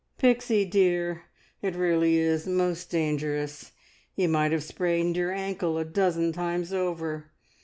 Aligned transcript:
"Pixie 0.17 0.65
dear, 0.65 1.25
it 1.61 1.75
really 1.75 2.15
is 2.17 2.47
most 2.47 2.89
dangerous! 2.89 3.71
You 4.15 4.29
might 4.29 4.51
have 4.51 4.63
sprained 4.63 5.15
your 5.15 5.31
ankle 5.31 5.77
a 5.77 5.85
dozen 5.85 6.33
times 6.33 6.73
over. 6.73 7.29